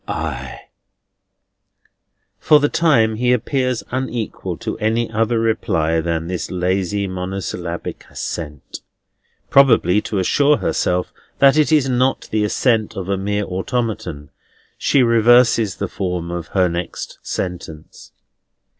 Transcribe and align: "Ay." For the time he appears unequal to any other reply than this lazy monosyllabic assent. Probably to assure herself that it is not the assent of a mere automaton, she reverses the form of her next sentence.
"Ay." 0.07 0.61
For 2.39 2.59
the 2.59 2.69
time 2.69 3.17
he 3.17 3.31
appears 3.31 3.83
unequal 3.91 4.57
to 4.57 4.75
any 4.79 5.11
other 5.11 5.37
reply 5.39 5.99
than 6.01 6.25
this 6.25 6.49
lazy 6.49 7.05
monosyllabic 7.05 8.07
assent. 8.09 8.79
Probably 9.51 10.01
to 10.01 10.17
assure 10.17 10.57
herself 10.57 11.13
that 11.37 11.55
it 11.55 11.71
is 11.71 11.87
not 11.87 12.29
the 12.31 12.43
assent 12.43 12.95
of 12.97 13.09
a 13.09 13.15
mere 13.15 13.43
automaton, 13.43 14.31
she 14.75 15.03
reverses 15.03 15.75
the 15.75 15.87
form 15.87 16.31
of 16.31 16.47
her 16.47 16.67
next 16.67 17.19
sentence. 17.21 18.11